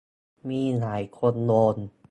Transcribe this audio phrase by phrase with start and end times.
[0.49, 1.75] มีหลายคนโดน